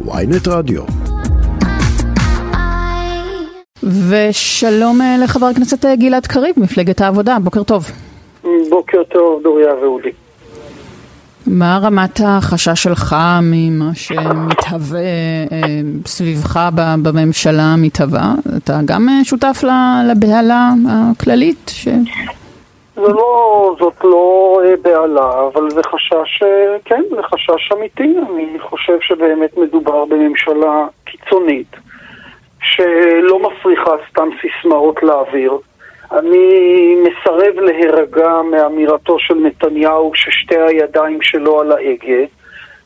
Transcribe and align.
ויינט 0.00 0.48
רדיו. 0.48 0.82
ושלום 4.08 5.00
אה, 5.02 5.16
לחבר 5.24 5.46
הכנסת 5.46 5.84
אה, 5.84 5.96
גלעד 5.96 6.26
קריב, 6.26 6.54
מפלגת 6.56 7.00
העבודה, 7.00 7.36
בוקר 7.42 7.62
טוב. 7.62 7.90
בוקר 8.70 9.02
טוב, 9.12 9.42
דוריה 9.42 9.74
ואודי. 9.82 10.08
מה 11.46 11.78
רמת 11.82 12.20
החשש 12.24 12.82
שלך 12.82 13.16
ממה 13.42 13.90
שמתהווה 13.94 15.00
אה, 15.52 15.80
סביבך 16.06 16.68
בממשלה 16.74 17.62
המתהווה? 17.62 18.34
אתה 18.56 18.80
גם 18.84 19.08
שותף 19.24 19.64
לבהלה 20.10 20.72
הכללית? 20.88 21.70
ש... 21.74 21.88
זה 22.94 23.12
לא, 23.12 23.76
זאת 23.78 24.04
לא 24.04 24.60
בהלה, 24.82 25.46
אבל 25.52 25.70
זה 25.70 25.80
חשש, 25.82 26.42
כן, 26.84 27.02
זה 27.16 27.22
חשש 27.22 27.72
אמיתי. 27.72 28.14
אני 28.30 28.58
חושב 28.58 29.00
שבאמת 29.00 29.56
מדובר 29.56 30.04
בממשלה 30.04 30.86
קיצונית, 31.04 31.76
שלא 32.62 33.38
מפריחה 33.38 33.90
סתם 34.10 34.28
סיסמאות 34.40 35.02
לאוויר. 35.02 35.58
אני 36.12 36.96
מסרב 37.02 37.54
להירגע 37.60 38.42
מאמירתו 38.50 39.18
של 39.18 39.34
נתניהו 39.34 40.12
ששתי 40.14 40.58
הידיים 40.58 41.22
שלו 41.22 41.60
על 41.60 41.72
ההגה, 41.72 42.24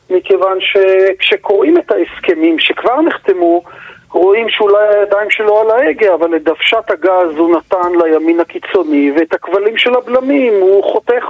מכיוון 0.09 0.57
שכשקוראים 0.61 1.77
את 1.77 1.91
ההסכמים 1.91 2.59
שכבר 2.59 3.01
נחתמו, 3.01 3.63
רואים 4.11 4.49
שאולי 4.49 4.87
הידיים 4.87 5.29
שלו 5.29 5.59
על 5.61 5.71
ההגה, 5.71 6.13
אבל 6.13 6.35
את 6.35 6.43
דוושת 6.43 6.91
הגז 6.91 7.37
הוא 7.37 7.57
נתן 7.57 7.91
לימין 8.03 8.39
הקיצוני, 8.39 9.11
ואת 9.15 9.33
הכבלים 9.33 9.77
של 9.77 9.95
הבלמים 9.95 10.53
הוא 10.61 10.83
חותך. 10.83 11.25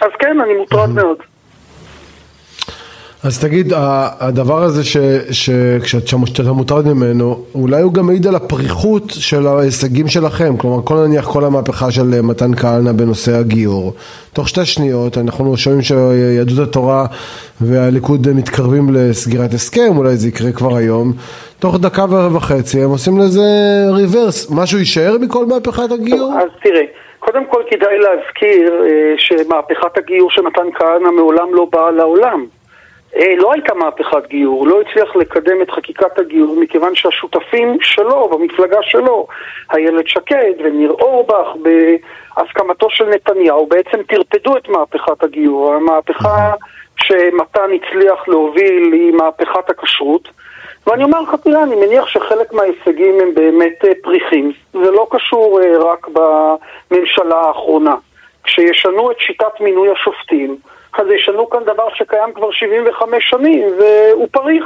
אז 0.00 0.10
כן, 0.18 0.40
אני 0.40 0.54
מוטרד 0.54 0.88
מאוד. 0.94 1.22
אז 3.24 3.44
תגיד, 3.44 3.72
הדבר 4.20 4.62
הזה 4.62 4.82
שכשאתה 5.30 6.52
מוטרד 6.52 6.86
ממנו, 6.86 7.44
אולי 7.54 7.82
הוא 7.82 7.92
גם 7.92 8.06
מעיד 8.06 8.26
על 8.26 8.34
הפריחות 8.34 9.02
של 9.10 9.46
ההישגים 9.46 10.08
שלכם, 10.08 10.56
כלומר 10.56 10.82
כל 10.84 10.94
נניח 10.94 11.32
כל 11.32 11.44
המהפכה 11.44 11.90
של 11.90 12.20
מתן 12.22 12.54
כהנא 12.54 12.92
בנושא 12.92 13.32
הגיור, 13.32 13.92
תוך 14.32 14.48
שתי 14.48 14.64
שניות 14.64 15.18
אנחנו 15.18 15.56
שומעים 15.56 15.82
שיהדות 15.82 16.68
התורה 16.68 17.06
והליכוד 17.60 18.26
מתקרבים 18.34 18.86
לסגירת 18.94 19.52
הסכם, 19.54 19.96
אולי 19.96 20.16
זה 20.16 20.28
יקרה 20.28 20.52
כבר 20.52 20.76
היום, 20.76 21.12
תוך 21.58 21.76
דקה 21.80 22.04
וחצי 22.36 22.82
הם 22.82 22.90
עושים 22.90 23.18
לזה 23.18 23.42
ריברס, 23.90 24.50
משהו 24.50 24.78
יישאר 24.78 25.16
מכל 25.20 25.46
מהפכת 25.46 25.92
הגיור? 25.92 26.32
אז 26.32 26.48
תראה, 26.62 26.82
קודם 27.18 27.44
כל 27.50 27.62
כדאי 27.70 27.98
להזכיר 27.98 28.84
אה, 28.84 29.14
שמהפכת 29.16 29.98
הגיור 29.98 30.30
של 30.30 30.42
מתן 30.42 30.66
כהנא 30.78 31.10
מעולם 31.16 31.54
לא 31.54 31.66
באה 31.72 31.90
לעולם. 31.90 32.59
אה, 33.16 33.34
לא 33.36 33.52
הייתה 33.52 33.74
מהפכת 33.74 34.26
גיור, 34.28 34.66
לא 34.66 34.80
הצליח 34.80 35.16
לקדם 35.16 35.62
את 35.62 35.70
חקיקת 35.70 36.18
הגיור 36.18 36.56
מכיוון 36.60 36.94
שהשותפים 36.94 37.78
שלו, 37.80 38.28
במפלגה 38.28 38.78
שלו, 38.82 39.26
איילת 39.74 40.08
שקד 40.08 40.52
וניר 40.64 40.90
אורבך, 40.90 41.46
בהסכמתו 41.62 42.90
של 42.90 43.08
נתניהו, 43.08 43.66
בעצם 43.66 44.02
טרפדו 44.02 44.56
את 44.56 44.68
מהפכת 44.68 45.22
הגיור. 45.22 45.74
המהפכה 45.74 46.52
שמתן 46.96 47.70
הצליח 47.74 48.28
להוביל 48.28 48.92
היא 48.92 49.12
מהפכת 49.12 49.70
הכשרות. 49.70 50.28
ואני 50.86 51.04
אומר 51.04 51.20
לך, 51.20 51.34
תראה, 51.44 51.62
אני 51.62 51.76
מניח 51.76 52.06
שחלק 52.06 52.52
מההישגים 52.52 53.20
הם 53.20 53.34
באמת 53.34 53.84
אה, 53.84 53.90
פריחים. 54.02 54.52
זה 54.72 54.90
לא 54.90 55.06
קשור 55.10 55.60
אה, 55.62 55.78
רק 55.78 56.08
בממשלה 56.08 57.36
האחרונה. 57.36 57.94
כשישנו 58.44 59.10
את 59.10 59.16
שיטת 59.18 59.60
מינוי 59.60 59.88
השופטים, 59.90 60.56
אז 60.92 61.06
ישנו 61.10 61.50
כאן 61.50 61.64
דבר 61.64 61.88
שקיים 61.94 62.32
כבר 62.34 62.50
75 62.50 63.30
שנים, 63.30 63.68
והוא 63.78 64.28
פריך. 64.30 64.64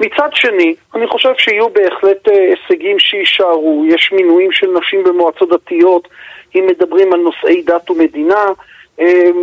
מצד 0.00 0.28
שני, 0.34 0.74
אני 0.94 1.06
חושב 1.06 1.32
שיהיו 1.38 1.68
בהחלט 1.68 2.28
אה, 2.28 2.34
הישגים 2.34 2.98
שיישארו. 2.98 3.84
יש 3.88 4.12
מינויים 4.12 4.52
של 4.52 4.66
נשים 4.78 5.04
במועצות 5.04 5.48
דתיות, 5.48 6.08
אם 6.54 6.66
מדברים 6.70 7.12
על 7.12 7.20
נושאי 7.20 7.62
דת 7.62 7.90
ומדינה. 7.90 8.44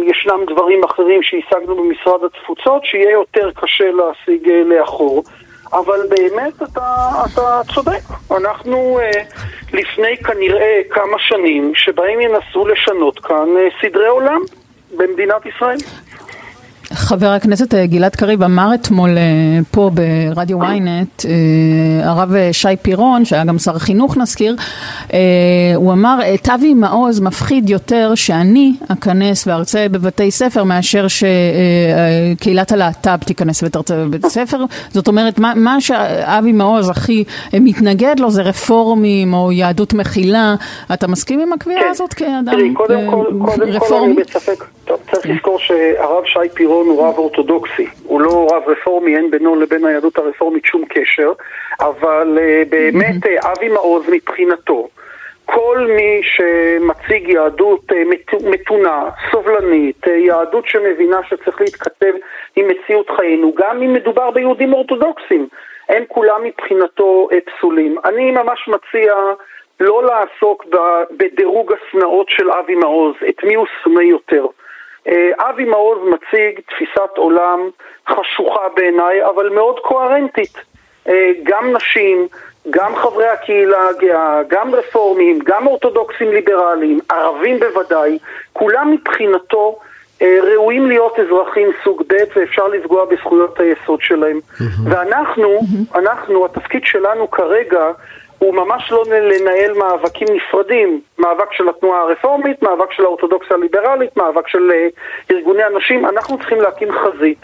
ישנם 0.05 0.45
דברים 0.47 0.83
אחרים 0.83 1.23
שהשגנו 1.23 1.75
במשרד 1.75 2.23
התפוצות, 2.23 2.85
שיהיה 2.85 3.11
יותר 3.11 3.51
קשה 3.51 3.91
להשיג 3.91 4.49
לאחור. 4.49 5.23
אבל 5.73 5.99
באמת 6.09 6.55
אתה, 6.55 7.09
אתה 7.25 7.61
צודק. 7.73 8.01
אנחנו 8.37 8.99
אה, 8.99 9.21
לפני 9.73 10.17
כנראה 10.17 10.81
כמה 10.89 11.19
שנים 11.19 11.75
שבהם 11.75 12.21
ינסו 12.21 12.67
לשנות 12.67 13.19
כאן 13.19 13.47
אה, 13.57 13.67
סדרי 13.81 14.07
עולם 14.07 14.41
במדינת 14.97 15.45
ישראל. 15.45 15.77
חבר 17.09 17.27
הכנסת 17.27 17.73
אה, 17.73 17.85
גלעד 17.85 18.15
קריב 18.15 18.43
אמר 18.43 18.71
אתמול 18.73 19.09
אה, 19.17 19.23
פה 19.71 19.91
ברדיו 19.93 20.61
ynet, 20.63 21.25
אה, 21.25 22.09
הרב 22.09 22.33
שי 22.51 22.75
פירון, 22.81 23.25
שהיה 23.25 23.43
גם 23.43 23.59
שר 23.59 23.75
החינוך 23.75 24.17
נזכיר, 24.17 24.55
הוא 25.75 25.93
אמר, 25.93 26.19
את 26.33 26.49
אבי 26.49 26.73
מעוז 26.73 27.19
מפחיד 27.19 27.69
יותר 27.69 28.15
שאני 28.15 28.73
אכנס 28.87 29.47
וארצה 29.47 29.85
בבתי 29.91 30.31
ספר 30.31 30.63
מאשר 30.63 31.05
שקהילת 31.07 32.71
הלהט"ב 32.71 33.17
תיכנס 33.25 33.63
ותרצה 33.63 33.95
בבית 33.95 34.25
ספר. 34.25 34.63
זאת 34.89 35.07
אומרת, 35.07 35.39
מה, 35.39 35.53
מה 35.55 35.81
שאבי 35.81 36.51
מעוז 36.51 36.89
הכי 36.89 37.23
מתנגד 37.53 38.19
לו 38.19 38.31
זה 38.31 38.41
רפורמים 38.41 39.33
או 39.33 39.51
יהדות 39.51 39.93
מכילה. 39.93 40.55
אתה 40.93 41.07
מסכים 41.07 41.39
עם 41.39 41.53
הקביעה 41.53 41.81
כן. 41.81 41.87
הזאת 41.89 42.13
כאדם 42.13 42.47
רפורמי? 42.47 42.73
קודם 42.73 43.11
כל, 43.11 43.25
קודם 43.45 43.79
כל 43.79 44.03
אני 44.03 44.13
בספק. 44.13 44.65
צריך 45.11 45.25
לזכור 45.25 45.59
שהרב 45.59 46.23
שי 46.25 46.49
פירון 46.53 46.87
הוא 46.87 46.98
רב 46.99 47.17
אורתודוקסי, 47.17 47.87
הוא 48.03 48.21
לא 48.21 48.47
רב 48.51 48.63
רפורמי, 48.67 49.17
אין 49.17 49.31
בינו 49.31 49.55
לבין 49.55 49.85
היהדות 49.85 50.17
הרפורמית 50.17 50.65
שום 50.65 50.85
קשר, 50.89 51.31
אבל 51.79 52.37
uh, 52.37 52.69
באמת 52.69 53.25
uh, 53.25 53.51
אבי 53.51 53.67
מעוז 53.67 54.09
מבחינתו, 54.11 54.87
כל 55.45 55.87
מי 55.95 56.21
שמציג 56.23 57.29
יהדות 57.29 57.91
uh, 57.91 58.39
מתונה, 58.49 59.09
סובלנית, 59.31 60.07
יהדות 60.07 60.67
שמבינה 60.67 61.19
שצריך 61.29 61.61
להתכתב 61.61 62.13
עם 62.55 62.65
מציאות 62.67 63.09
חיינו, 63.17 63.53
גם 63.55 63.81
אם 63.81 63.93
מדובר 63.93 64.31
ביהודים 64.31 64.73
אורתודוקסים, 64.73 65.47
הם 65.89 66.03
כולם 66.07 66.43
מבחינתו 66.43 67.29
פסולים. 67.45 67.95
אני 68.05 68.31
ממש 68.31 68.67
מציע 68.67 69.13
לא 69.79 70.03
לעסוק 70.03 70.65
בדירוג 71.17 71.73
השנאות 71.73 72.27
של 72.29 72.51
אבי 72.51 72.75
מעוז, 72.75 73.15
את 73.29 73.43
מי 73.43 73.55
הוא 73.55 73.65
שונא 73.83 74.01
יותר. 74.01 74.45
אה, 75.09 75.49
אבי 75.49 75.65
מעוז 75.65 75.99
מציג 76.03 76.59
תפיסת 76.69 77.17
עולם 77.17 77.69
חשוכה 78.09 78.69
בעיניי, 78.75 79.25
אבל 79.25 79.49
מאוד 79.49 79.79
קוהרנטית. 79.79 80.57
אה, 81.07 81.31
גם 81.43 81.75
נשים, 81.75 82.27
גם 82.69 82.95
חברי 82.95 83.27
הקהילה 83.27 83.89
הגאה, 83.89 84.41
גם 84.47 84.75
רפורמים, 84.75 85.39
גם 85.43 85.67
אורתודוקסים 85.67 86.31
ליברליים, 86.31 86.99
ערבים 87.09 87.59
בוודאי, 87.59 88.17
כולם 88.53 88.91
מבחינתו 88.91 89.79
אה, 90.21 90.39
ראויים 90.43 90.87
להיות 90.87 91.19
אזרחים 91.19 91.67
סוג 91.83 92.03
ב' 92.07 92.15
ואפשר 92.35 92.67
לפגוע 92.67 93.05
בזכויות 93.05 93.59
היסוד 93.59 94.01
שלהם. 94.01 94.39
ואנחנו, 94.83 95.59
אנחנו, 95.95 96.45
התפקיד 96.45 96.85
שלנו 96.85 97.31
כרגע 97.31 97.91
הוא 98.39 98.53
ממש 98.53 98.91
לא 98.91 99.03
לנהל 99.09 99.73
מאבקים 99.73 100.27
נפרדים, 100.35 101.01
מאבק 101.17 101.53
של 101.53 101.69
התנועה 101.69 102.01
הרפורמית, 102.01 102.63
מאבק 102.63 102.91
של 102.91 103.03
האורתודוקסיה 103.03 103.57
הליברלית, 103.57 104.17
מאבק 104.17 104.47
של 104.47 104.71
אה, 104.71 104.87
ארגוני 105.31 105.63
הנשים, 105.63 106.05
אנחנו 106.05 106.37
צריכים 106.37 106.61
להקים 106.61 106.89
חזית. 106.91 107.39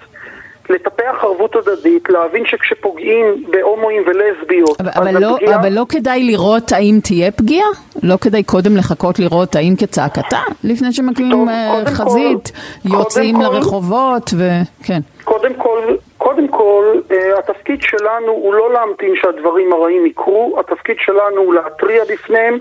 לטפח 0.69 1.23
ערבות 1.23 1.55
הדדית, 1.55 2.09
להבין 2.09 2.45
שכשפוגעים 2.45 3.45
בהומואים 3.51 4.03
ולסביות, 4.07 4.81
אבל, 4.81 4.91
אבל, 4.95 5.21
לא, 5.21 5.33
הפגיעה... 5.35 5.59
אבל 5.59 5.73
לא 5.73 5.85
כדאי 5.89 6.23
לראות 6.23 6.71
האם 6.71 6.99
תהיה 7.03 7.31
פגיעה? 7.31 7.67
לא 8.03 8.15
כדאי 8.21 8.43
קודם 8.43 8.77
לחכות 8.77 9.19
לראות 9.19 9.55
האם 9.55 9.73
כצעקתה? 9.77 10.39
לפני 10.63 10.93
שמקימים 10.93 11.49
אה, 11.49 11.83
חזית, 11.85 12.51
כל, 12.83 12.89
יוצאים 12.97 13.35
כל, 13.35 13.43
לרחובות 13.43 14.33
וכן. 14.37 14.99
קודם 15.23 15.53
כל, 15.53 15.95
קודם 16.25 16.47
כל, 16.47 16.99
uh, 17.09 17.39
התפקיד 17.39 17.81
שלנו 17.81 18.31
הוא 18.31 18.53
לא 18.53 18.73
להמתין 18.73 19.15
שהדברים 19.15 19.73
הרעים 19.73 20.05
יקרו, 20.05 20.59
התפקיד 20.59 20.97
שלנו 20.99 21.41
הוא 21.41 21.53
להתריע 21.53 22.03
בפניהם 22.03 22.59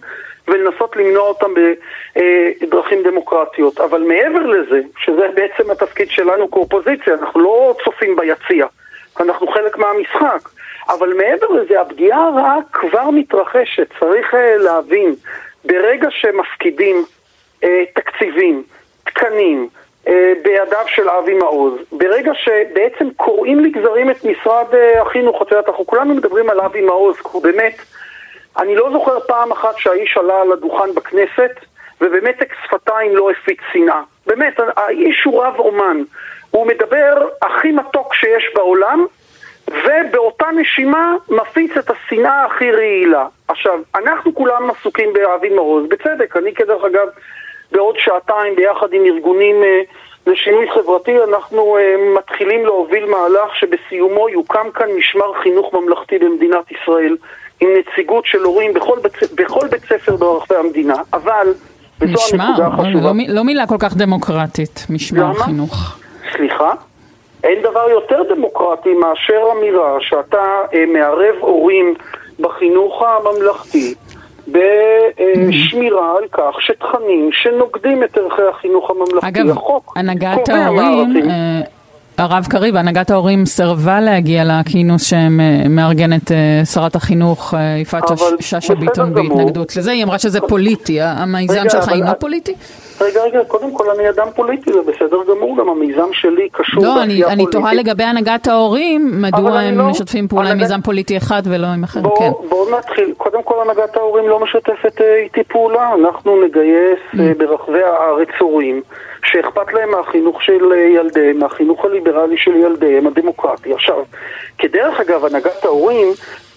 ולנסות 0.49 0.97
למנוע 0.97 1.29
אותם 1.29 1.51
בדרכים 1.55 3.03
דמוקרטיות. 3.03 3.81
אבל 3.81 4.03
מעבר 4.03 4.47
לזה, 4.47 4.81
שזה 4.99 5.27
בעצם 5.35 5.71
התפקיד 5.71 6.11
שלנו 6.11 6.51
כאופוזיציה, 6.51 7.15
אנחנו 7.15 7.41
לא 7.41 7.75
צופים 7.85 8.17
ביציע, 8.17 8.67
אנחנו 9.21 9.47
חלק 9.47 9.79
מהמשחק. 9.79 10.49
אבל 10.89 11.15
מעבר 11.15 11.49
לזה, 11.49 11.81
הפגיעה 11.81 12.29
הרעה 12.29 12.59
כבר 12.73 13.11
מתרחשת, 13.11 13.89
צריך 14.01 14.35
uh, 14.35 14.37
להבין, 14.63 15.15
ברגע 15.65 16.09
שמפקידים 16.11 17.05
uh, 17.63 17.67
תקציבים, 17.95 18.63
תקנים, 19.05 19.69
אה, 19.69 19.84
בידיו 20.43 20.85
של 20.87 21.09
אבי 21.09 21.35
מעוז. 21.35 21.75
ברגע 21.93 22.33
שבעצם 22.35 23.09
קוראים 23.17 23.61
לגזרים 23.61 24.11
את 24.11 24.25
משרד 24.25 24.75
אה, 24.75 25.03
החינוך, 25.03 25.43
את 25.43 25.51
יודעת, 25.51 25.69
אנחנו 25.69 25.87
כולנו 25.87 26.15
מדברים 26.15 26.51
על 26.51 26.61
אבי 26.61 26.81
מעוז, 26.81 27.17
כי 27.17 27.29
הוא 27.33 27.43
באמת, 27.43 27.77
אני 28.59 28.77
לא 28.77 28.91
זוכר 28.93 29.21
פעם 29.21 29.53
אחת 29.53 29.77
שהאיש 29.77 30.17
עלה 30.17 30.41
על 30.41 30.53
הדוכן 30.53 30.95
בכנסת 30.95 31.51
ובמתק 32.01 32.55
שפתיים 32.65 33.17
לא 33.17 33.31
הפיץ 33.31 33.59
שנאה. 33.73 34.03
באמת, 34.27 34.61
האיש 34.77 35.25
הוא 35.25 35.45
רב 35.45 35.55
אומן. 35.59 36.03
הוא 36.51 36.67
מדבר 36.67 37.29
הכי 37.43 37.73
מתוק 37.73 38.15
שיש 38.15 38.51
בעולם, 38.55 39.07
ובאותה 39.69 40.47
נשימה 40.57 41.15
מפיץ 41.29 41.77
את 41.77 41.91
השנאה 41.91 42.45
הכי 42.45 42.71
רעילה. 42.71 43.27
עכשיו, 43.49 43.79
אנחנו 43.95 44.35
כולם 44.35 44.71
עסוקים 44.71 45.13
באבי 45.13 45.49
מעוז, 45.49 45.89
בצדק, 45.89 46.37
אני 46.37 46.55
כדרך 46.55 46.85
אגב 46.85 47.09
בעוד 47.75 47.95
שעתיים 47.99 48.57
ביחד 48.57 48.93
עם 48.93 49.05
ארגונים 49.05 49.63
אה, 49.63 49.81
לשינוי 50.27 50.67
חברתי 50.75 51.13
אנחנו 51.29 51.77
אה, 51.77 51.95
מתחילים 52.19 52.65
להוביל 52.65 53.07
מהלך 53.07 53.57
שבסיומו 53.57 54.29
יוקם 54.29 54.71
כאן 54.75 54.87
משמר 54.99 55.33
חינוך 55.43 55.75
ממלכתי 55.75 56.19
במדינת 56.19 56.73
ישראל 56.73 57.17
עם 57.61 57.69
נציגות 57.79 58.27
של 58.27 58.43
הורים 58.43 58.75
בכל 58.75 58.99
בית, 59.03 59.13
בכל 59.35 59.69
בית 59.71 59.83
ספר 59.85 60.17
ברחבי 60.17 60.57
המדינה, 60.57 60.97
אבל 61.13 61.55
וזו 62.01 62.19
הנקודה 62.33 62.67
החשובה. 62.67 63.01
לא, 63.01 63.13
לא 63.29 63.45
מילה 63.45 63.67
כל 63.67 63.77
כך 63.79 63.97
דמוקרטית, 63.97 64.87
משמר 64.91 65.25
למה? 65.25 65.45
חינוך. 65.45 65.99
סליחה? 66.37 66.73
אין 67.45 67.63
דבר 67.63 67.91
יותר 67.91 68.23
דמוקרטי 68.35 68.95
מאשר 68.95 69.43
אמירה 69.57 69.97
שאתה 70.01 70.61
אה, 70.75 70.85
מערב 70.87 71.35
הורים 71.41 71.95
בחינוך 72.41 73.03
הממלכתי 73.03 73.95
בשמירה 75.49 76.17
על 76.19 76.29
כך 76.33 76.61
שתכנים 76.61 77.31
שנוגדים 77.33 78.05
את 78.05 78.17
ערכי 78.19 78.43
החינוך 78.51 78.91
הממלכתי, 78.91 79.29
אגב, 79.29 79.51
החוק 79.51 79.95
הנהגת 79.97 80.49
ההורים, 80.49 81.13
הרב 82.19 82.47
קריב, 82.51 82.77
הנהגת 82.77 83.11
ההורים 83.11 83.47
סירבה 83.47 84.01
להגיע 84.01 84.43
לכינוס 84.45 85.03
שמארגנת 85.03 86.33
אה, 86.33 86.65
שרת 86.65 86.95
החינוך 86.95 87.55
יפעת 87.81 88.05
שאשא 88.41 88.75
ביטון 88.75 89.15
בהתנגדות 89.15 89.77
לזה, 89.77 89.91
היא 89.91 90.05
אמרה 90.05 90.19
שזה 90.19 90.41
פוליטי, 90.41 91.01
המיזם 91.01 91.69
שלך 91.69 91.89
אינו 91.89 92.11
פוליטי? 92.19 92.55
רגע, 93.01 93.23
רגע, 93.23 93.45
קודם 93.45 93.75
כל 93.75 93.85
אני 93.91 94.11
אדם 94.11 94.27
פוליטי, 94.35 94.73
זה 94.73 94.79
בסדר 94.87 95.17
גמור, 95.29 95.57
גם 95.59 95.69
המיזם 95.69 96.13
שלי 96.13 96.49
קשור 96.53 96.85
לא, 96.85 97.03
אני, 97.03 97.23
פוליטית. 97.23 97.33
אני 97.33 97.47
תוהה 97.53 97.75
לגבי 97.75 98.05
הנהגת 98.05 98.47
ההורים, 98.47 99.23
מדוע 99.23 99.61
הם 99.61 99.79
לא, 99.79 99.85
משתפים 99.85 100.29
פעולה 100.29 100.51
עם 100.51 100.59
מיזם 100.59 100.81
פוליטי 100.81 101.17
אחד 101.17 101.43
ולא 101.45 101.67
עם 101.67 101.85
אחר, 101.85 102.01
בוא, 102.01 102.19
כן. 102.19 102.31
בואו 102.49 102.79
נתחיל, 102.79 103.15
קודם 103.17 103.43
כל 103.43 103.55
הנהגת 103.63 103.97
ההורים 103.97 104.29
לא 104.29 104.41
משתפת 104.41 105.01
אה, 105.01 105.17
איתי 105.17 105.45
פעולה, 105.45 105.95
אנחנו 105.95 106.45
נגייס 106.45 107.01
mm. 107.15 107.21
אה, 107.21 107.33
ברחבי 107.39 107.83
הארץ 107.83 108.29
הורים 108.39 108.83
שאכפת 109.25 109.73
להם 109.73 109.91
מהחינוך 109.91 110.43
של 110.43 110.73
אה, 110.73 110.79
ילדיהם, 110.79 111.39
מהחינוך 111.39 111.85
הליברלי 111.85 112.37
של 112.39 112.57
ילדיהם, 112.57 113.07
הדמוקרטי. 113.07 113.73
עכשיו, 113.73 114.03
כדרך 114.59 115.01
אגב, 115.01 115.25
הנהגת 115.25 115.65
ההורים 115.65 116.09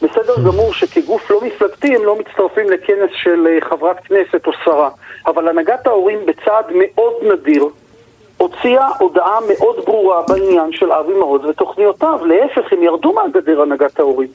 בסדר 0.02 0.36
גמור 0.48 0.74
שכגוף 0.74 1.31
לא 1.31 1.42
מפלגתי 1.42 1.96
הם 1.96 2.06
לא 2.06 2.16
מצטרפים 2.19 2.69
לכנס 2.69 3.10
של 3.14 3.48
אה, 3.48 3.69
חברת 3.69 4.00
כנסת 4.00 4.48
או 4.48 4.52
שרה, 4.66 4.90
אבל 5.25 5.48
הנהגת 5.48 5.88
ההורים 5.88 6.19
בצעד 6.25 6.66
מאוד 6.74 7.14
נדיר 7.22 7.66
הוציאה 8.38 8.88
הודעה 9.00 9.40
מאוד 9.48 9.86
ברורה 9.86 10.22
בעניין 10.28 10.72
של 10.72 10.92
אבי 10.92 11.13
מעוז 11.13 11.46
ותוכניותיו. 11.46 12.20
להפך, 12.25 12.74
הם 12.74 12.84
ירדו 12.84 13.13
מהגדר 13.13 13.62
הנהגת 13.62 14.00
ההורים. 14.00 14.30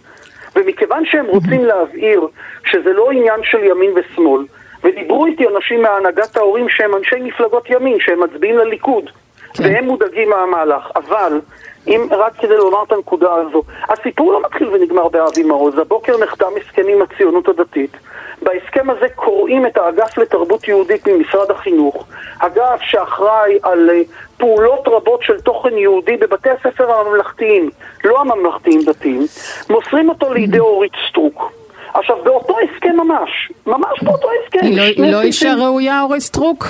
ומכיוון 0.56 1.06
שהם 1.06 1.26
רוצים 1.26 1.64
להבהיר 1.64 2.26
שזה 2.64 2.93
לא 2.93 3.11
עניין 3.11 3.40
של 3.44 3.64
ימין 3.64 3.90
ושמאל, 3.94 4.43
ודיברו 4.84 5.26
איתי 5.26 5.49
אנשים 5.49 5.82
מהנהגת 5.82 6.37
ההורים 6.37 6.69
שהם 6.69 6.94
אנשי 6.94 7.17
מפלגות 7.20 7.70
ימין, 7.70 8.00
שהם 8.00 8.23
מצביעים 8.23 8.58
לליכוד, 8.58 9.11
כן. 9.55 9.64
והם 9.64 9.84
מודאגים 9.84 10.31
מהמהלך, 10.31 10.90
אבל 10.96 11.40
אם 11.87 12.06
רק 12.11 12.32
כדי 12.38 12.56
לומר 12.56 12.82
את 12.87 12.93
הנקודה 12.93 13.34
הזו, 13.34 13.62
הסיפור 13.88 14.32
לא 14.32 14.40
מתחיל 14.40 14.69
ונגמר 14.69 15.08
באבי 15.08 15.43
מעוז, 15.43 15.79
הבוקר 15.79 16.19
נחתם 16.19 16.46
הסכם 16.61 16.82
עם 16.88 17.02
הציונות 17.02 17.49
הדתית. 17.49 17.96
בהסכם 18.43 18.90
הזה 18.90 19.06
קורעים 19.14 19.66
את 19.67 19.76
האגף 19.76 20.19
לתרבות 20.19 20.69
יהודית 20.69 21.08
ממשרד 21.08 21.50
החינוך, 21.50 22.06
אגף 22.38 22.81
שאחראי 22.81 23.58
על 23.62 23.90
אה, 23.90 24.00
פעולות 24.37 24.88
רבות 24.88 25.23
של 25.23 25.40
תוכן 25.40 25.78
יהודי 25.78 26.17
בבתי 26.17 26.50
הספר 26.50 26.93
הממלכתיים, 26.93 27.70
לא 28.05 28.20
הממלכתיים 28.20 28.81
דתיים, 28.87 29.23
מוסרים 29.70 30.08
אותו 30.08 30.35
לידי 30.35 30.58
אורית 30.58 30.93
סטרוק. 31.08 31.52
עכשיו, 31.94 32.16
באותו 32.24 32.56
הסכם 32.60 32.96
ממש, 32.96 33.52
ממש 33.66 34.02
באותו 34.02 34.28
הסכם. 34.44 34.58
היא 34.62 34.98
לא, 34.98 35.10
לא 35.10 35.22
אישה 35.22 35.54
ראויה, 35.54 36.02
אורית 36.02 36.20
סטרוק? 36.20 36.66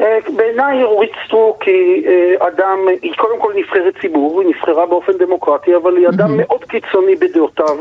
אה, 0.00 0.18
בעיניי 0.36 0.82
אורית 0.82 1.12
סטרוק 1.26 1.62
היא 1.62 2.06
אה, 2.06 2.48
אדם, 2.48 2.78
היא 3.02 3.12
קודם 3.16 3.40
כל 3.40 3.52
נבחרת 3.56 3.94
ציבור, 4.00 4.40
היא 4.40 4.48
נבחרה 4.48 4.86
באופן 4.86 5.12
דמוקרטי, 5.18 5.76
אבל 5.76 5.96
היא 5.96 6.08
אדם 6.08 6.36
מאוד 6.36 6.64
קיצוני 6.64 7.16
בדעותיו, 7.16 7.76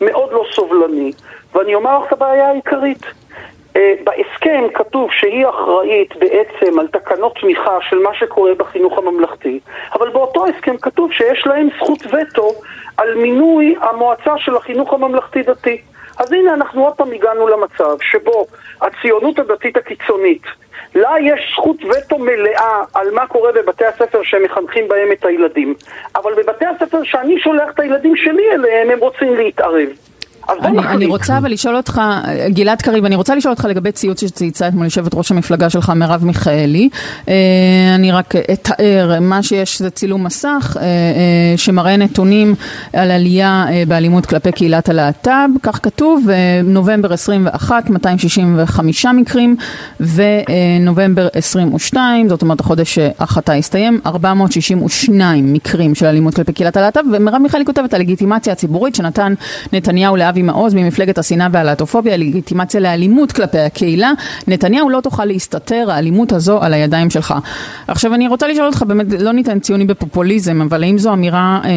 מאוד 0.00 0.32
לא 0.32 0.44
סובלני, 0.52 1.12
ואני 1.54 1.74
אומר 1.74 1.98
לך 1.98 2.06
את 2.06 2.12
הבעיה 2.12 2.48
העיקרית. 2.48 3.06
אה, 3.76 3.94
בהסכם 4.04 4.64
כתוב 4.74 5.10
שהיא 5.12 5.46
אחראית 5.48 6.16
בעצם 6.16 6.78
על 6.78 6.88
תקנות 6.88 7.38
תמיכה 7.40 7.78
של 7.80 7.98
מה 7.98 8.14
שקורה 8.14 8.54
בחינוך 8.54 8.98
הממלכתי, 8.98 9.60
אבל 9.94 10.08
באותו 10.08 10.46
הסכם 10.46 10.76
כתוב 10.76 11.12
שיש 11.12 11.46
להם 11.46 11.68
זכות 11.76 12.06
וטו 12.06 12.52
על 12.96 13.14
מינוי 13.14 13.74
המועצה 13.80 14.38
של 14.38 14.56
החינוך 14.56 14.92
הממלכתי-דתי. 14.92 15.80
אז 16.18 16.32
הנה 16.32 16.54
אנחנו 16.54 16.84
עוד 16.84 16.94
פעם 16.94 17.12
הגענו 17.12 17.48
למצב 17.48 17.96
שבו 18.00 18.46
הציונות 18.80 19.38
הדתית 19.38 19.76
הקיצונית 19.76 20.42
לה 20.94 21.10
יש 21.20 21.52
זכות 21.52 21.76
וטו 21.84 22.18
מלאה 22.18 22.82
על 22.94 23.10
מה 23.10 23.26
קורה 23.26 23.52
בבתי 23.52 23.84
הספר 23.84 24.22
שהם 24.22 24.42
מחנכים 24.42 24.88
בהם 24.88 25.12
את 25.12 25.24
הילדים. 25.24 25.74
אבל 26.16 26.34
בבתי 26.34 26.64
הספר 26.66 27.02
שאני 27.04 27.40
שולח 27.40 27.70
את 27.74 27.80
הילדים 27.80 28.16
שלי 28.16 28.52
אליהם, 28.52 28.90
הם 28.90 28.98
רוצים 28.98 29.34
להתערב. 29.34 29.88
אני, 30.50 30.78
אני 30.78 31.06
רוצה 31.06 31.38
אבל 31.38 31.52
לשאול 31.52 31.76
אותך, 31.76 32.00
גלעד 32.48 32.82
קריב, 32.82 33.04
אני 33.04 33.16
רוצה 33.16 33.34
לשאול 33.34 33.52
אותך 33.52 33.64
לגבי 33.64 33.92
ציוץ 33.92 34.20
שצייצה 34.20 34.68
אתמול 34.68 34.84
יושבת 34.84 35.14
ראש 35.14 35.30
המפלגה 35.30 35.70
שלך, 35.70 35.92
מרב 35.96 36.24
מיכאלי. 36.24 36.88
אה, 37.28 37.34
אני 37.94 38.12
רק 38.12 38.34
אתאר, 38.36 39.18
מה 39.20 39.42
שיש 39.42 39.78
זה 39.78 39.90
צילום 39.90 40.24
מסך 40.24 40.76
אה, 40.76 40.82
אה, 40.82 40.88
שמראה 41.56 41.96
נתונים 41.96 42.54
על 42.92 43.10
עלייה 43.10 43.66
באלימות 43.88 44.26
כלפי 44.26 44.52
קהילת 44.52 44.88
הלהט"ב, 44.88 45.48
כך 45.62 45.80
כתוב, 45.82 46.26
נובמבר 46.64 47.12
21, 47.12 47.90
265 47.90 49.06
מקרים, 49.06 49.56
ונובמבר 50.00 51.28
22, 51.34 52.28
זאת 52.28 52.42
אומרת 52.42 52.60
החודש 52.60 52.98
החטא 53.18 53.52
הסתיים, 53.52 54.00
462 54.06 55.52
מקרים 55.52 55.94
של 55.94 56.06
אלימות 56.06 56.34
כלפי 56.34 56.52
קהילת 56.52 56.76
הלהט"ב, 56.76 57.00
ומרב 57.12 57.42
מיכאלי 57.42 57.64
כותבת 57.64 57.94
הלגיטימציה 57.94 58.52
הציבורית 58.52 58.94
שנתן 58.94 59.34
נתניהו 59.72 60.16
לאבי 60.16 60.31
אבי 60.32 60.42
מעוז 60.42 60.74
ממפלגת 60.74 61.18
השנאה 61.18 61.46
והלהטופוביה, 61.52 62.16
לגיטימציה 62.16 62.80
לאלימות 62.80 63.32
כלפי 63.32 63.58
הקהילה. 63.58 64.12
נתניהו 64.48 64.90
לא 64.90 65.00
תוכל 65.00 65.24
להסתתר, 65.24 65.90
האלימות 65.90 66.32
הזו 66.32 66.62
על 66.62 66.74
הידיים 66.74 67.10
שלך. 67.10 67.34
עכשיו 67.88 68.14
אני 68.14 68.28
רוצה 68.28 68.48
לשאול 68.48 68.66
אותך, 68.66 68.82
באמת 68.82 69.06
לא 69.20 69.32
ניתן 69.32 69.58
ציוני 69.60 69.84
בפופוליזם, 69.84 70.60
אבל 70.60 70.82
האם 70.82 70.98
זו 70.98 71.12
אמירה 71.12 71.60
אה, 71.64 71.70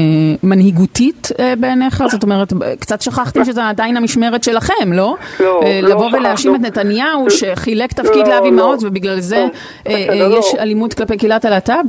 מנהיגותית 0.44 1.30
אה, 1.40 1.54
בעיניך? 1.60 2.04
זאת 2.08 2.24
אומרת, 2.24 2.54
קצת 2.80 3.02
שכחתם 3.02 3.46
שזה 3.46 3.70
עדיין 3.70 3.98
המשמרת 3.98 4.44
שלכם, 4.44 4.94
לא? 4.94 5.16
לא, 5.40 5.62
אה, 5.64 5.80
לא 5.82 5.90
לבוא 5.90 6.10
ולהאשים 6.14 6.56
את 6.56 6.62
נתניהו 6.62 7.30
שחילק 7.30 7.94
תפקיד 7.94 8.28
לא, 8.28 8.34
לאבי 8.34 8.52
לא. 8.52 8.56
מעוז 8.56 8.84
ובגלל 8.84 9.20
זה 9.20 9.36
לא, 9.36 9.50
אה, 9.88 10.06
אה, 10.10 10.28
לא. 10.28 10.40
יש 10.40 10.56
אלימות 10.60 10.94
כלפי 10.94 11.18
קהילת 11.18 11.46
הלהט"ב? 11.46 11.86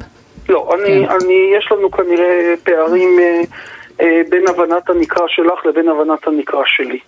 לא, 0.49 0.75
אני, 0.75 1.07
כן. 1.07 1.15
אני, 1.25 1.35
יש 1.59 1.69
לנו 1.73 1.91
כנראה 1.91 2.55
פערים... 2.65 3.19
אה, 3.21 3.43
בין 4.29 4.49
הבנת 4.49 4.91
הנקרא 4.91 5.29
שלך 5.29 5.67
לבין 5.67 5.89
הבנת 5.89 6.27
הנקרא 6.27 6.63
שלי. 6.67 6.99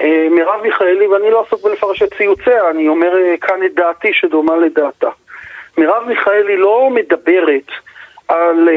אה, 0.00 0.26
מרב 0.30 0.60
מיכאלי, 0.62 1.06
ואני 1.06 1.30
לא 1.30 1.44
עסוק 1.46 1.64
בלפרש 1.64 2.02
את 2.02 2.14
ציוציה, 2.14 2.70
אני 2.70 2.88
אומר 2.88 3.18
אה, 3.18 3.34
כאן 3.40 3.64
את 3.66 3.74
דעתי 3.74 4.12
שדומה 4.12 4.56
לדעתה. 4.56 5.10
מרב 5.78 6.02
מיכאלי 6.06 6.56
לא 6.56 6.90
מדברת 6.90 7.70
על 8.28 8.68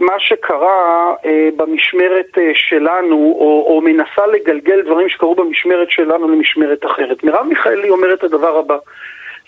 מה 0.00 0.18
שקרה 0.18 1.14
במשמרת 1.56 2.38
שלנו, 2.54 3.16
או, 3.16 3.66
או 3.68 3.80
מנסה 3.80 4.26
לגלגל 4.26 4.82
דברים 4.82 5.08
שקרו 5.08 5.34
במשמרת 5.34 5.90
שלנו 5.90 6.28
למשמרת 6.28 6.84
אחרת. 6.84 7.24
מרב 7.24 7.46
מיכאלי 7.46 7.90
אומרת 7.90 8.18
את 8.18 8.24
הדבר 8.24 8.58
הבא, 8.58 8.76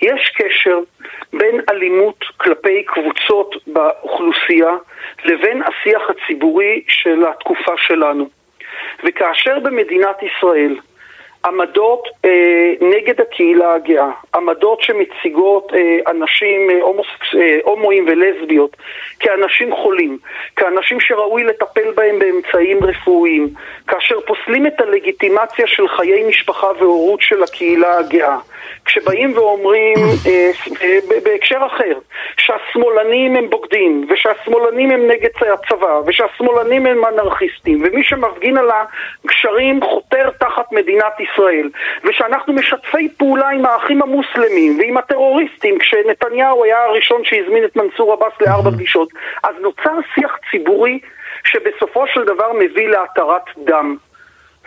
יש 0.03 0.33
קשר 0.37 0.79
בין 1.33 1.61
אלימות 1.71 2.25
כלפי 2.37 2.85
קבוצות 2.85 3.55
באוכלוסייה 3.67 4.77
לבין 5.25 5.63
השיח 5.63 6.03
הציבורי 6.11 6.83
של 6.89 7.25
התקופה 7.27 7.73
שלנו. 7.77 8.29
וכאשר 9.05 9.59
במדינת 9.59 10.17
ישראל 10.23 10.77
עמדות 11.45 12.09
אה, 12.25 12.73
נגד 12.81 13.21
הקהילה 13.21 13.75
הגאה, 13.75 14.11
עמדות 14.35 14.83
שמציגות 14.83 15.73
אה, 15.75 16.11
אנשים 16.11 16.71
אה, 16.71 16.83
הומוסקס, 16.83 17.35
אה, 17.35 17.59
הומואים 17.63 18.07
ולסביות 18.09 18.77
כאנשים 19.21 19.75
חולים, 19.75 20.19
כאנשים 20.57 21.01
שראוי 21.01 21.45
לטפל 21.45 21.93
בהם 21.95 22.19
באמצעים 22.19 22.85
רפואיים, 22.85 23.49
כאשר 23.87 24.21
פוסלים 24.27 24.67
את 24.67 24.81
הלגיטימציה 24.81 25.67
של 25.67 25.89
חיי 25.89 26.25
משפחה 26.29 26.67
והורות 26.79 27.23
של 27.23 27.43
הקהילה 27.43 27.99
הגאה, 27.99 28.39
כשבאים 28.85 29.37
ואומרים 29.37 29.95
אה, 30.27 30.51
אה, 30.83 30.99
בהקשר 31.25 31.59
אחר 31.67 31.99
שהשמאלנים 32.37 33.37
הם 33.37 33.51
בוגדים 33.51 34.07
ושהשמאלנים 34.11 34.91
הם 34.91 35.07
נגד 35.07 35.29
הצבא 35.41 36.01
ושהשמאלנים 36.07 36.87
הם 36.87 37.05
אנרכיסטים 37.05 37.83
ומי 37.85 38.05
שמפגין 38.05 38.59
על 38.59 38.71
הגשרים 39.25 39.81
חותר 39.83 40.31
תחת 40.31 40.73
מדינת 40.73 41.21
ישראל 41.21 41.71
ושאנחנו 42.05 42.53
משתפי 42.53 43.09
פעולה 43.17 43.49
עם 43.49 43.67
האחים 43.67 44.03
המוסלמים 44.03 44.79
ועם 44.79 44.97
הטרוריסטים 44.97 45.79
כשנתניהו 45.79 46.65
היה 46.65 46.85
הראשון 46.85 47.21
שהזמין 47.25 47.65
את 47.65 47.77
מנסור 47.77 48.13
עבאס 48.13 48.33
לארבע 48.41 48.71
פגישות 48.71 49.09
אז 49.43 49.55
נוצר 49.61 49.99
שיח 50.15 50.39
ציבורי 50.51 50.99
שבסופו 51.45 52.07
של 52.07 52.25
דבר 52.25 52.53
מביא 52.53 52.89
להתרת 52.89 53.43
דם. 53.65 53.97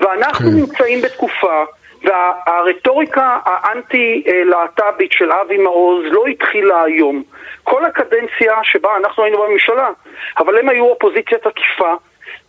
ואנחנו 0.01 0.50
כן. 0.50 0.56
נמצאים 0.56 1.01
בתקופה 1.01 1.63
והרטוריקה 2.04 3.38
האנטי-להט"בית 3.46 5.12
של 5.12 5.32
אבי 5.32 5.58
מעוז 5.58 6.04
לא 6.12 6.25
התחילה 6.25 6.84
היום. 6.84 7.24
כל 7.63 7.86
הקדנציה 7.86 8.54
שבה 8.63 8.89
אנחנו 8.98 9.24
היינו 9.24 9.38
בממשלה, 9.38 9.89
אבל 10.39 10.58
הם 10.58 10.70
היו 10.70 10.86
אופוזיציה 10.86 11.38
תקיפה. 11.38 11.94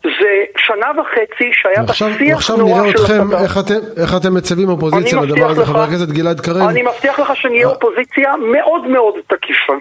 זה 0.02 0.44
שנה 0.56 0.86
וחצי 1.00 1.50
שהיה 1.52 1.82
בשיח 1.82 2.50
נורא 2.50 2.90
של 2.90 2.90
אתכם, 2.90 3.20
עכשיו 3.20 3.42
איך 3.44 3.58
אתם, 3.58 4.02
איך 4.02 4.14
אתם 4.16 4.34
מציבים 4.34 4.68
אופוזיציה 4.68 5.20
לדבר 5.20 5.50
הזה, 5.50 5.66
חבר 5.66 5.82
הכנסת 5.82 6.08
גלעד 6.08 6.40
קריב? 6.40 6.68
אני 6.68 6.82
מבטיח 6.82 7.18
לך 7.18 7.36
שנהיה 7.36 7.66
אה. 7.66 7.72
אופוזיציה 7.72 8.34
מאוד 8.52 8.86
מאוד 8.86 9.14
תקיפה. 9.26 9.72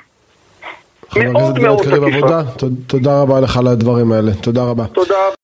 חבר 1.09 1.21
הכנסת 1.21 1.53
גלעד 1.55 1.81
קריב 1.81 2.03
עבודה, 2.03 2.41
תודה 2.87 3.21
רבה 3.21 3.39
לך 3.39 3.57
על 3.57 3.67
הדברים 3.67 4.11
האלה, 4.11 4.31
תודה 4.41 4.61
רבה. 4.63 4.83
תודה. 4.93 5.36